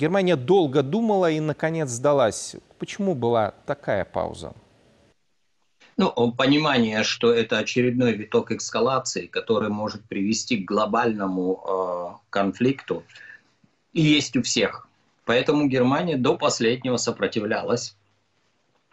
[0.00, 2.56] Германия долго думала и, наконец, сдалась.
[2.78, 4.54] Почему была такая пауза?
[5.98, 13.04] Ну, понимание, что это очередной виток эскалации, который может привести к глобальному э, конфликту,
[13.92, 14.88] есть у всех.
[15.26, 17.94] Поэтому Германия до последнего сопротивлялась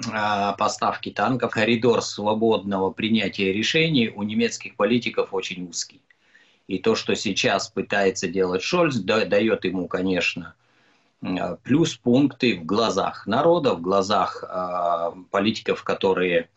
[0.05, 0.12] э,
[0.58, 1.54] поставке танков.
[1.54, 6.02] Коридор свободного принятия решений у немецких политиков очень узкий.
[6.68, 10.54] И то, что сейчас пытается делать Шольц, дает ему, конечно,
[11.63, 16.50] плюс пункты в глазах народа, в глазах э, политиков, которые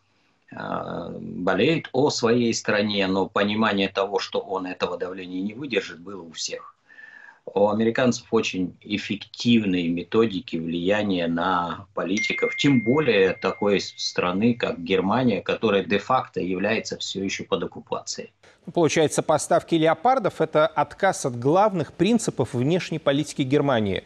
[0.51, 6.21] э, болеют о своей стране, но понимание того, что он этого давления не выдержит, было
[6.21, 6.75] у всех
[7.45, 15.83] у американцев очень эффективные методики влияния на политиков, тем более такой страны, как Германия, которая
[15.83, 18.31] де-факто является все еще под оккупацией.
[18.65, 24.03] Ну, получается, поставки леопардов– это отказ от главных принципов внешней политики Германии.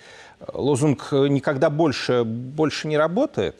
[0.53, 3.55] Лозунг «никогда больше, больше не работает»?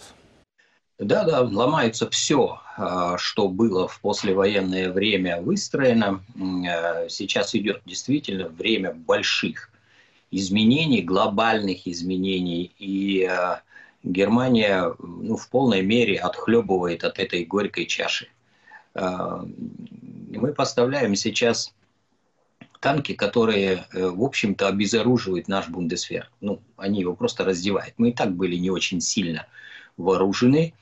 [0.97, 6.23] Да, да, ломается все, а, что было в послевоенное время выстроено.
[6.37, 9.71] А, сейчас идет действительно время больших
[10.31, 12.71] изменений, глобальных изменений.
[12.79, 13.61] И а,
[14.03, 18.29] Германия ну, в полной мере отхлебывает от этой горькой чаши.
[18.93, 21.73] Мы поставляем сейчас
[22.79, 26.29] танки, которые, э, в общем-то, обезоруживают наш Бундесвер.
[26.39, 27.95] Ну, они его просто раздевают.
[27.97, 29.47] Мы и так были не очень сильно
[29.97, 30.73] вооружены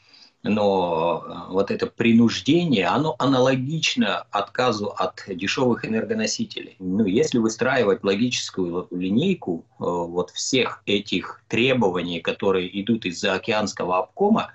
[0.43, 6.75] но э, вот это принуждение, оно аналогично отказу от дешевых энергоносителей.
[6.79, 14.51] Ну, если выстраивать логическую линейку э, вот всех этих требований, которые идут из заокеанского обкома,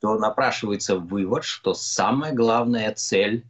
[0.00, 3.44] то напрашивается вывод, что самая главная цель,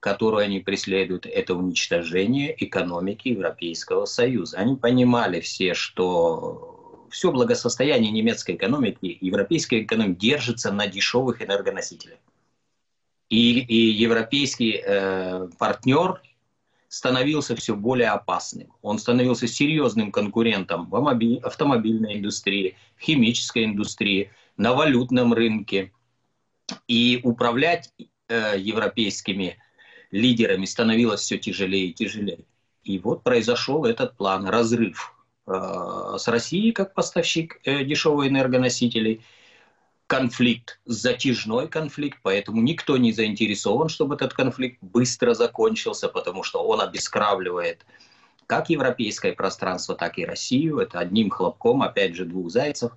[0.00, 4.56] которую они преследуют, это уничтожение экономики Европейского Союза.
[4.56, 6.69] Они понимали все, что
[7.10, 12.18] все благосостояние немецкой экономики, европейской экономики держится на дешевых энергоносителях.
[13.28, 16.20] И, и европейский э, партнер
[16.88, 18.72] становился все более опасным.
[18.82, 20.96] Он становился серьезным конкурентом в
[21.44, 25.92] автомобильной индустрии, в химической индустрии, на валютном рынке.
[26.88, 27.92] И управлять
[28.28, 29.58] э, европейскими
[30.10, 32.44] лидерами становилось все тяжелее и тяжелее.
[32.82, 35.14] И вот произошел этот план, разрыв
[35.50, 39.22] Э, с Россией как поставщик э, дешевых энергоносителей.
[40.06, 46.80] Конфликт, затяжной конфликт, поэтому никто не заинтересован, чтобы этот конфликт быстро закончился, потому что он
[46.80, 47.86] обескравливает
[48.46, 50.78] как европейское пространство, так и Россию.
[50.80, 52.90] Это одним хлопком, опять же, двух зайцев.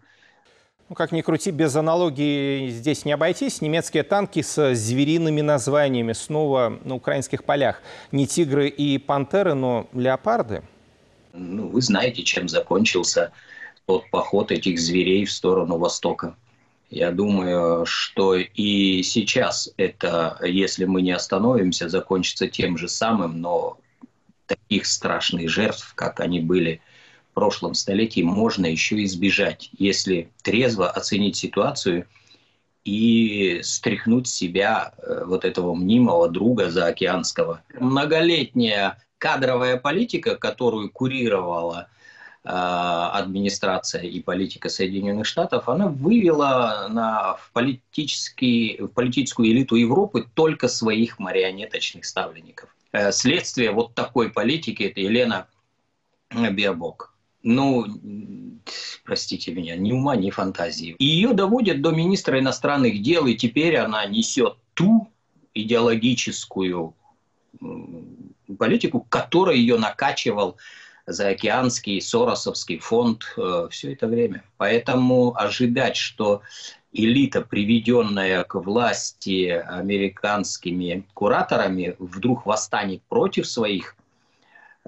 [0.90, 3.62] Ну, как ни крути, без аналогии здесь не обойтись.
[3.62, 7.84] Немецкие танки с звериными названиями снова на украинских полях.
[8.12, 10.64] Не тигры и пантеры, но леопарды–
[11.34, 13.32] ну, вы знаете, чем закончился
[13.86, 16.36] тот поход этих зверей в сторону Востока.
[16.90, 23.80] Я думаю, что и сейчас это, если мы не остановимся, закончится тем же самым, но
[24.46, 26.82] таких страшных жертв, как они были
[27.32, 32.06] в прошлом столетии, можно еще избежать, если трезво оценить ситуацию
[32.86, 37.64] и стряхнуть себя э, вот этого мнимого друга заокеанского.
[37.80, 41.88] Многолетняя кадровая политика, которую курировала
[42.44, 50.28] э, администрация и политика Соединенных Штатов, она вывела на, в, политический, в политическую элиту Европы
[50.34, 52.76] только своих марионеточных ставленников.
[52.92, 55.48] Э, следствие вот такой политики– это Елена
[56.30, 57.16] Биобок.
[57.44, 57.86] Ну,
[59.06, 60.98] простите меня, ни ума, ни фантазии.
[61.00, 65.08] Ее доводят до министра иностранных дел, и теперь она несет ту
[65.54, 66.94] идеологическую
[68.56, 70.58] политику, которая ее накачивал
[71.06, 74.44] заокеанский Соросовский фонд э, все это время.
[74.58, 76.42] Поэтому ожидать, что
[76.94, 83.96] элита, приведенная к власти американскими кураторами, вдруг восстанет против своих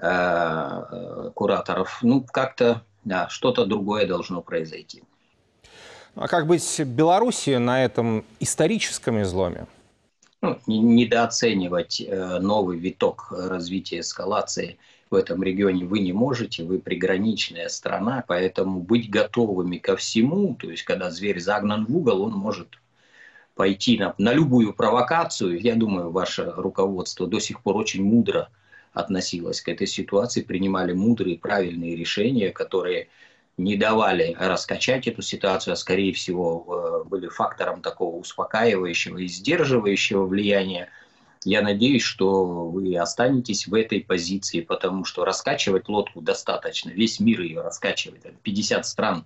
[0.01, 5.03] э, кураторов, ну, как-то да, что-то другое должно произойти.
[6.15, 9.67] А как быть Белоруссии на этом историческом изломе?
[10.45, 14.77] Ну, недооценивать э, новый виток развития эскалации
[15.09, 20.69] в этом регионе вы не можете, вы приграничная страна, поэтому быть готовыми ко всему, то
[20.69, 22.79] есть когда зверь загнан в угол, он может
[23.55, 25.59] пойти на, на любую провокацию.
[25.59, 28.49] Я думаю, ваше руководство до сих пор очень мудро
[28.93, 33.07] относилось к этой ситуации, принимали мудрые, правильные решения, которые
[33.57, 36.74] не давали раскачать эту ситуацию, а скорее всего э,
[37.05, 40.89] были фактором такого успокаивающего и сдерживающего влияния
[41.43, 46.89] Я надеюсь, что вы останетесь в этой позиции, потому что раскачивать лодку достаточно.
[46.89, 48.25] Весь мир ее раскачивает.
[48.41, 49.25] 50 стран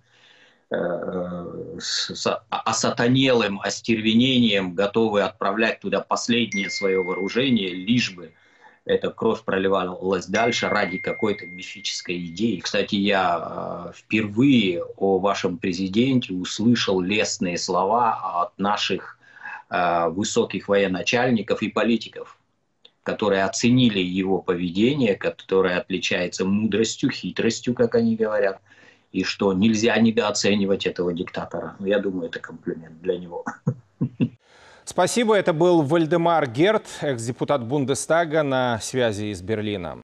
[0.70, 8.34] э, с осатанелым остервенением готовы отправлять туда последнее свое вооружение, лишь бы
[8.90, 12.60] эта кровь проливалась дальше ради какой-то мифической идеи.
[12.60, 19.20] Кстати, я э, впервые о вашем президенте услышал лестные слова от наших
[19.70, 22.40] Э, высоких военачальников и политиков,
[23.04, 28.62] которые оценили его поведение, которое отличается мудростью, хитростью, как они говорят,
[29.12, 31.76] и что нельзя недооценивать этого диктатора.
[31.78, 33.46] Ну, я думаю, это комплимент для него.
[34.90, 35.36] Спасибо.
[35.36, 39.96] Это был Вальдемар Герт, экс-депутат Бундестага на связи из Берлина.